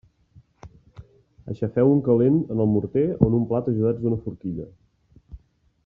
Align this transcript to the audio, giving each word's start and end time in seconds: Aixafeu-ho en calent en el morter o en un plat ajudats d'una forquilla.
Aixafeu-ho 1.53 1.93
en 1.97 2.01
calent 2.07 2.39
en 2.55 2.65
el 2.65 2.71
morter 2.77 3.05
o 3.19 3.21
en 3.29 3.37
un 3.41 3.45
plat 3.53 3.71
ajudats 3.75 4.03
d'una 4.07 4.19
forquilla. 4.27 4.67